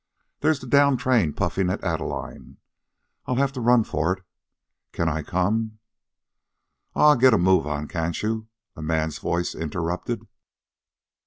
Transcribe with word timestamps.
There's 0.39 0.59
the 0.59 0.65
down 0.65 0.97
train 0.97 1.31
puffin' 1.33 1.69
at 1.69 1.83
Adeline. 1.83 2.57
I'll 3.27 3.35
have 3.35 3.51
to 3.51 3.61
run 3.61 3.83
for 3.83 4.13
it. 4.17 4.23
Can 4.93 5.07
I 5.07 5.21
come" 5.21 5.77
"Aw, 6.95 7.13
get 7.13 7.35
a 7.35 7.37
move 7.37 7.67
on, 7.67 7.87
can't 7.87 8.19
you?" 8.23 8.47
a 8.75 8.81
man's 8.81 9.19
voice 9.19 9.53
interrupted. 9.53 10.27